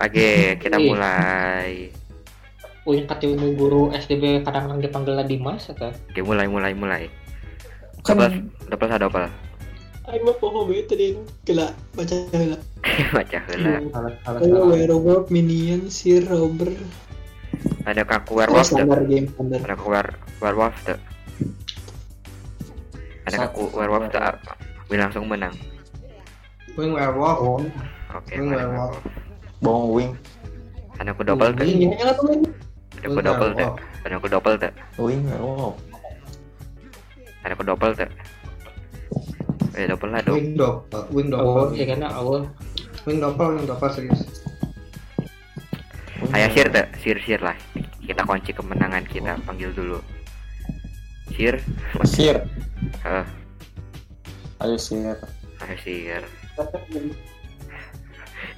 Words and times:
Oke, 0.00 0.30
kita 0.56 0.76
Oke. 0.76 0.88
mulai. 0.88 1.70
Uing 2.82 3.04
ketemu 3.04 3.52
guru 3.52 3.92
SDB 3.92 4.40
kadang-kadang 4.40 4.80
dipanggil 4.80 5.20
Dimas 5.22 5.68
atau? 5.68 5.92
Oke, 5.92 6.20
mulai, 6.20 6.48
mulai, 6.48 6.72
mulai. 6.72 7.02
Kan 8.00 8.16
Double, 8.16 8.32
double 8.66 8.88
sa 8.88 8.96
double. 8.96 9.28
Ayo 10.08 10.24
mah 10.24 10.34
poho 10.34 10.64
itu 10.72 10.90
deh. 10.90 11.12
Gila, 11.44 11.68
baca 11.92 12.14
gila. 12.32 12.58
Baca 13.14 13.38
heula. 13.44 13.70
Ayo 13.76 13.88
salah. 14.24 14.66
werewolf 14.66 15.28
minion 15.28 15.86
si 15.86 16.16
robber. 16.18 16.72
Ada 17.84 18.02
kaku 18.02 18.32
Oh, 18.32 18.36
werewolf 18.40 18.66
tuh. 18.66 18.80
standar 18.80 19.04
game 19.04 19.28
standar. 19.28 19.60
Ada 19.60 19.76
kaku 19.76 19.86
wer- 19.86 20.18
werewolf 20.40 20.76
tuh. 20.82 20.98
Ada 23.28 23.36
kaku 23.46 23.62
werewolf 23.70 24.04
tuh. 24.08 24.20
Wih 24.88 24.98
langsung 24.98 25.28
menang. 25.28 25.52
Wing 26.74 26.90
werewolf. 26.90 27.38
Oh, 27.38 27.60
Oke, 28.16 28.34
Wing 28.34 28.48
mana 28.48 28.64
werewolf. 28.64 28.96
Bong 29.60 29.92
wing, 29.92 30.12
Ada 30.96 31.12
aku 31.12 31.22
double 31.24 31.52
tuh. 31.56 31.64
Ini 31.64 31.96
yang? 31.96 32.16
Ada 33.00 33.08
aku 33.08 33.20
double 33.24 33.50
tuh. 33.56 33.70
Ada 34.04 34.14
aku 34.20 34.28
double 34.28 34.56
tuh. 34.60 34.72
wing, 35.00 35.24
oh, 35.40 35.72
Ada 37.44 37.52
aku 37.56 37.64
double 37.64 37.92
tuh. 37.96 38.10
Eh, 39.78 39.86
double 39.88 40.10
lah 40.12 40.20
dong. 40.20 40.36
Wing 40.36 40.52
double. 40.58 41.04
Wing 41.14 41.28
Oh, 41.32 41.64
double. 41.64 41.78
ya 41.78 41.84
kan 41.88 42.04
awal. 42.04 42.44
Wing 43.08 43.22
double. 43.22 43.56
Wing 43.56 43.64
double 43.64 43.90
serius. 43.92 44.20
Ayo 46.36 46.46
sir 46.52 46.66
tuh, 46.68 46.86
sir 47.00 47.16
sir 47.24 47.40
lah. 47.40 47.56
Kita 48.04 48.26
kunci 48.28 48.52
kemenangan 48.52 49.06
kita. 49.08 49.40
Panggil 49.48 49.72
dulu. 49.72 49.98
Sir. 51.32 51.56
sir, 52.04 52.36
ayo 54.60 54.76
sir, 54.76 55.16
ayo 55.64 55.76
sir. 55.80 56.22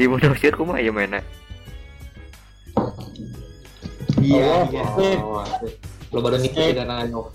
Ibu 0.00 0.16
no 0.16 0.32
sir 0.32 0.56
kumaha 0.56 0.80
ya 0.80 0.88
mana? 0.88 1.20
Iya. 4.16 4.64
Iya. 4.72 4.84
Lo 6.08 6.18
baru 6.24 6.40
nikah 6.40 6.72
dengan 6.72 7.04
anu. 7.04 7.28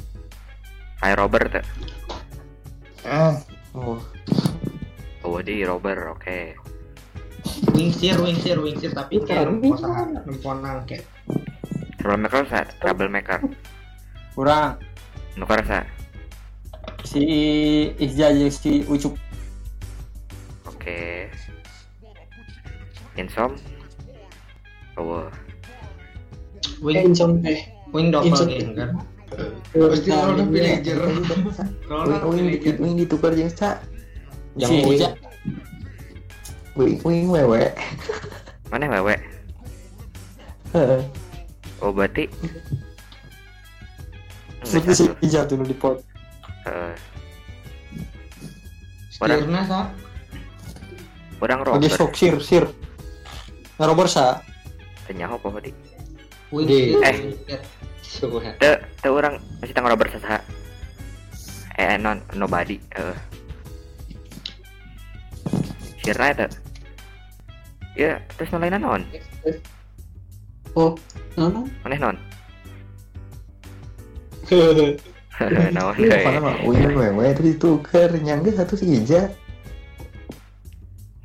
Ayo 1.06 1.14
Robert 1.22 1.62
ah, 3.06 3.38
oh, 3.78 4.02
Oh, 5.22 5.38
di 5.42 5.62
Robert, 5.62 6.17
oke. 6.17 6.58
Wing 7.78 7.94
sir, 7.94 8.17
wing 8.17 8.38
sir, 8.42 8.58
wing 8.58 8.78
sir. 8.81 8.90
Tapi 8.94 9.22
kayak 9.22 9.45
Kan, 9.45 9.62
nemposan, 9.62 10.08
nemponan 10.25 10.81
kayak. 10.90 11.06
Troublemaker 12.02 12.45
sa, 12.50 12.66
troublemaker. 12.81 13.42
kurang 14.34 14.78
Nukar 15.40 15.62
sa. 15.66 15.81
si 17.06 17.22
jeung 17.97 18.50
si 18.52 18.84
Ucup, 18.90 19.16
Insom. 23.16 23.56
Oh, 24.96 25.28
Wing, 26.84 27.12
Insom 27.12 27.40
eh. 27.48 27.68
wing 27.92 28.12
double 28.12 28.28
Insom. 28.32 28.48
game 28.52 28.72
kan. 28.76 28.90
Pasti 29.76 30.12
roll 30.12 30.40
of 30.40 30.48
villager. 30.52 30.96
Roll 31.88 32.32
wing, 32.32 32.56
wing, 32.80 32.94
ditukar 32.96 33.32
jeung 33.36 33.52
sa, 33.52 33.80
Yang 34.56 34.72
wing. 34.72 35.00
Izja, 35.00 35.10
wing, 36.76 36.96
wing 37.04 37.28
wewe, 37.28 37.72
mana 38.72 38.88
wewe? 38.92 39.16
Oh, 41.80 41.92
berarti 41.92 42.28
seperti 44.64 44.92
si 44.96 45.38
tuh 45.46 45.56
nu 45.56 45.64
di 45.64 45.76
pot, 45.76 46.00
Orang- 49.16 49.40
Stirna 49.44 49.62
sa. 49.64 49.80
orang 51.40 51.60
lagi 51.64 51.88
Robert. 51.88 51.96
sok 51.96 52.12
sir, 52.16 52.36
sir, 52.42 52.64
ngarober 53.78 54.08
sa, 54.08 54.42
Tanya 55.06 55.30
apa 55.30 55.48
di? 55.62 55.72
Sir. 58.02 58.31
eh. 58.42 58.56
Te, 58.58 58.72
te 59.02 59.08
orang 59.12 59.38
masih 59.62 59.73
tang 59.76 59.86
Robert 59.86 60.09
sa. 60.18 60.42
Eh, 61.75 62.00
non 62.00 62.24
nobody. 62.34 62.80
Eh. 62.96 63.18
Sirna 66.02 66.31
itu. 66.31 66.47
Ya, 67.96 68.19
terus 68.36 68.50
nolain 68.56 68.80
non. 68.80 69.03
Oh, 70.75 70.96
nono. 71.36 71.68
Maneh 71.84 72.00
non. 72.00 72.18
Hehehe. 74.47 74.96
Deui. 75.36 75.68
nama, 76.31 76.56
wing 76.63 76.96
wewe 76.96 77.36
terus 77.36 77.59
ditukar, 77.59 78.16
nyangga 78.16 78.56
satu 78.56 78.80
si 78.80 78.88
Izja, 78.88 79.28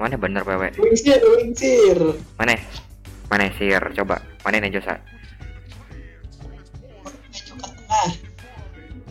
Mana 0.01 0.17
bener 0.17 0.41
wewe? 0.49 0.73
Wingsir, 0.81 1.21
wingsir. 1.21 2.17
Mana? 2.41 2.57
Mana 3.29 3.53
sir? 3.61 3.85
Coba. 3.93 4.17
Mana 4.41 4.65
Nejosa? 4.65 4.97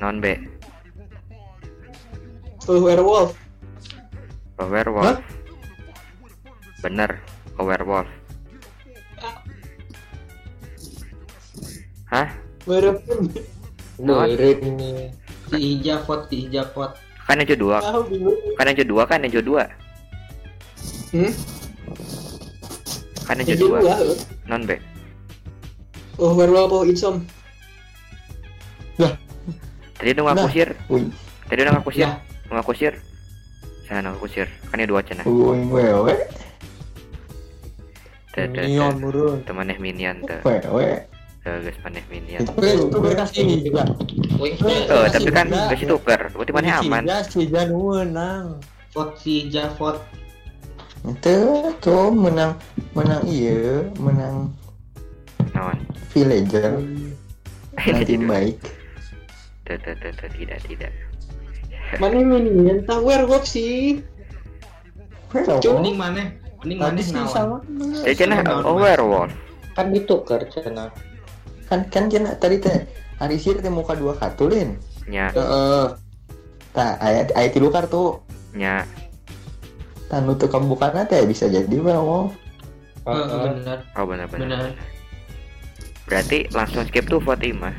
Non 0.01 0.17
B. 0.17 0.33
Full 2.66 2.81
werewolf. 2.81 3.38
Oh, 4.57 4.66
werewolf. 4.66 5.22
Bener. 6.81 7.21
Oh, 7.61 7.69
werewolf. 7.69 8.09
Hah? 12.09 12.33
Werewolf. 12.66 13.06
Beureut 14.01 14.59
ini. 14.66 15.13
Si 15.53 15.77
Ija 15.77 16.01
vote, 16.01 16.33
si 16.33 16.50
Ija 16.50 16.66
vote. 16.73 16.97
Kan 17.29 17.38
Nejo 17.38 17.53
dua. 17.53 17.77
Kan 18.57 18.66
Nejo 18.66 18.83
dua 18.89 19.03
kan 19.06 19.21
Nejo 19.21 19.45
dua. 19.45 19.69
Hmm? 21.09 21.33
Kan 23.25 23.41
Jadi 23.41 23.61
dua. 23.61 23.77
dua. 23.81 23.95
Non 24.45 24.65
B. 24.65 24.77
Oh, 26.19 26.35
werewolf 26.35 26.73
oh 26.73 26.83
insom. 26.83 27.23
Tadi 29.99 30.15
udah 30.15 30.31
ngaku 30.31 30.47
Nah. 30.47 30.51
sir. 30.51 30.69
Tadi 31.47 31.59
udah 31.59 31.73
ngaku 31.75 31.89
sir. 31.91 32.07
Ya. 32.07 32.11
Ngaku 32.51 32.71
sir. 32.75 32.93
Sana 33.87 34.11
ngaku 34.11 34.27
sir. 34.27 34.47
Kan 34.69 34.79
ini 34.79 34.87
dua 34.87 35.01
cina. 35.03 35.23
wewe, 35.27 36.15
tuh, 38.31 38.45
minion 38.47 38.95
murun, 39.01 39.37
Temannya 39.43 39.75
minion 39.81 40.23
tuh. 40.23 40.39
wewe, 40.45 41.03
Tuh, 41.39 41.55
guys, 41.63 41.77
maneh 41.83 42.03
minion. 42.11 42.43
itu 42.43 42.51
itu 42.91 42.97
kasih 43.15 43.43
juga. 43.63 43.83
Wing. 44.39 44.55
Oh, 44.91 45.07
tapi 45.07 45.31
kan 45.31 45.47
gak 45.47 45.75
sih 45.79 45.87
tuker. 45.87 46.21
Berarti 46.35 46.51
mana 46.51 46.79
aman. 46.83 47.03
Si 47.27 47.47
Izja 47.47 47.67
nu 47.67 47.95
menang. 47.95 48.59
Vote 48.91 49.15
si. 49.19 49.47
Itu 51.09 51.73
tuh 51.81 52.13
menang 52.13 52.53
menang 52.93 53.25
iya 53.25 53.85
menang 53.97 54.53
Naon? 55.55 55.77
villager 56.13 56.77
tim 58.05 58.29
baik 58.29 58.57
Tuh, 59.69 59.77
tuh, 59.85 59.93
tuh, 60.01 60.09
tuh, 60.17 60.29
tidak, 60.33 60.57
tidak. 60.65 60.89
Mana 62.01 62.25
minion 62.25 62.81
tahu 62.89 63.05
werewolf 63.05 63.45
sih? 63.45 64.01
Mending 65.29 65.93
mana? 65.93 66.33
Mending 66.65 66.79
mana 66.81 66.97
sih 66.97 67.13
sama 67.29 67.61
Jadi 68.01 68.17
cina, 68.17 68.41
oh 68.65 68.81
werewolf. 68.81 69.29
Kan 69.77 69.93
ditukar 69.93 70.41
cenah. 70.49 70.89
kan 71.69 71.85
kan 71.93 72.09
kena 72.09 72.33
tadi 72.41 72.57
teh 72.57 72.89
hari 73.21 73.37
sih 73.37 73.53
teh 73.53 73.69
muka 73.69 73.93
dua 73.93 74.17
kartulin 74.17 74.73
Nya, 75.05 75.29
heeh 75.37 75.85
tah 76.73 76.97
ayat 76.97 77.29
ayat 77.37 77.53
tilu 77.53 77.69
kartu 77.69 78.17
nya. 78.57 78.89
Tanu 80.09 80.33
tuh 80.33 80.49
bukan 80.49 81.05
teh 81.05 81.23
bisa 81.23 81.45
jadi 81.45 81.69
werewolf 81.71 82.33
Eh, 83.07 83.15
Heeh. 83.15 83.41
bener, 83.55 83.79
Oh, 83.95 84.05
benar-benar. 84.05 84.45
bener. 84.45 84.69
Berarti 86.05 86.45
langsung 86.51 86.83
skip 86.83 87.07
tuh 87.07 87.21
vote 87.21 87.41
Ima. 87.41 87.71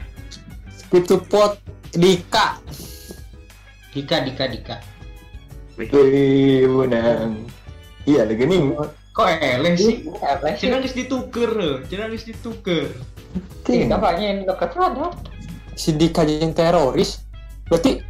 itu 0.91 1.22
pot 1.22 1.54
Dika 1.92 2.58
Dika, 3.91 4.22
Dika, 4.22 4.44
Dika. 4.46 4.76
Wih, 5.78 6.66
menang 6.66 7.46
iya 8.06 8.26
lagi 8.26 8.42
nih 8.42 8.74
Kok 9.10 9.26
eleh 9.26 9.74
sih? 9.74 10.06
Apa 10.22 10.54
sih? 10.54 10.66
Cina 10.66 10.78
harus 10.78 10.94
dituker, 10.94 11.50
Cina 11.91 12.06
harus 12.06 12.22
dituker. 12.22 12.94
Tidak 13.62 13.98
banyak 13.98 14.22
yang 14.24 14.38
dekat 14.47 14.71
ada. 14.74 15.10
si 15.74 15.91
Dika 15.91 16.22
yang 16.22 16.50
teroris 16.50 17.22
berarti 17.66 18.03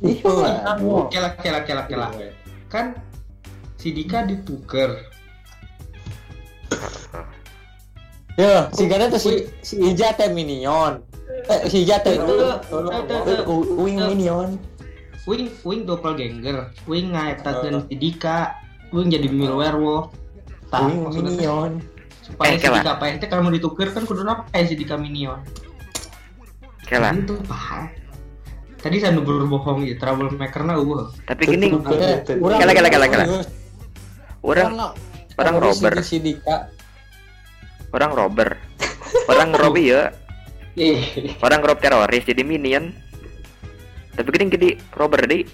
Wah. 0.00 1.08
Kela, 1.08 1.28
kela, 1.40 1.60
kela, 1.64 1.82
kela. 1.88 2.08
Kan 2.68 2.98
si 3.80 3.92
Dika 3.96 4.26
dituker. 4.26 5.14
ya 8.36 8.68
si 8.68 8.84
Gana 8.84 9.08
tuh 9.08 9.16
si 9.16 9.48
si 9.64 9.80
Ija 9.80 10.12
teh 10.12 10.28
minion 10.28 11.00
eh 11.48 11.64
si 11.72 11.88
Ija 11.88 12.04
teh 12.04 12.20
wing 13.80 13.96
minion 13.96 14.60
Wing, 15.26 15.50
wing 15.66 15.82
doppelganger. 15.82 16.70
Wing 16.86 17.10
ngaitakeun 17.10 17.90
si 17.90 17.98
Dika. 17.98 18.54
Wing 18.94 19.10
jadi 19.10 19.26
mil 19.26 19.58
werewolf. 19.58 20.14
Tah, 20.70 20.86
minion 20.86 21.82
supaya 22.22 22.54
Eh, 22.54 22.62
si. 22.62 22.70
Dika 22.70 22.94
paeh 22.94 23.18
teh 23.18 23.26
kalau 23.26 23.50
dituker 23.50 23.90
kan 23.90 24.06
kudu 24.06 24.22
apa 24.22 24.46
si 24.62 24.78
Dika 24.78 24.94
minion. 24.94 25.42
Kela. 26.86 27.10
Itu 27.10 27.42
paham. 27.42 27.90
Tadi 28.76 28.96
saya 29.02 29.16
berbohong 29.18 29.82
ya, 29.88 29.94
troublemaker 29.98 30.62
na 30.62 30.78
eueuh. 30.78 31.10
Tapi 31.26 31.42
gini, 31.48 31.72
tuh, 31.72 31.80
tuh. 31.82 32.36
Kela, 32.38 32.72
kela, 32.76 32.88
kela, 32.92 33.06
kela. 33.10 33.24
Orang 34.46 34.94
orang 35.36 35.56
lah 35.60 35.76
orang 35.76 36.00
Dika. 36.00 36.56
orang 37.92 38.12
robber 38.16 38.48
orang 39.28 39.50
rob 39.52 39.76
ya 39.92 40.12
Ih, 40.76 41.00
orang 41.40 41.64
rob 41.64 41.80
teroris 41.80 42.24
jadi 42.24 42.44
minion 42.44 42.92
tapi 44.16 44.28
gini 44.32 44.48
gede 44.52 44.70
robber 44.96 45.24
deh 45.24 45.44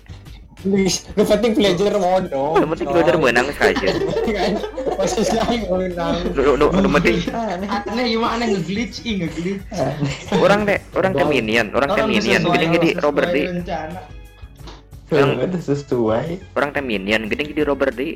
Please, 0.62 1.03
lu 1.19 1.26
penting 1.26 1.53
villager 1.53 1.99
modo. 1.99 2.55
yang 2.55 2.70
penting 2.70 2.87
belajar 2.87 3.14
menang 3.19 3.50
saja 3.50 3.82
Kan, 4.38 4.53
Masih 4.94 5.26
lain 5.35 5.61
menang. 5.67 6.14
lu 6.32 6.55
lu 6.55 6.67
lu 6.70 6.88
penting 6.88 7.19
Aneh. 7.29 7.67
Aneh 7.67 8.05
gimana 8.09 8.47
nge-glitch, 8.47 9.03
ih 9.03 9.14
nge-glitch. 9.20 9.62
orang 10.38 10.62
teh 10.62 10.79
orang 10.94 11.12
minion 11.26 11.67
orang 11.75 11.91
minion 12.06 12.43
gede 12.47 12.67
gede 12.70 12.91
robber 12.97 13.26
deh 13.26 13.44
rencana. 13.50 14.00
Yang- 15.11 15.35
Udah 15.44 15.61
sesuai. 15.61 16.26
orang 16.55 16.70
teh 16.70 16.81
minion 16.81 17.23
gede 17.26 17.43
gede 17.50 17.62
robber 17.67 17.91
deh 17.91 18.14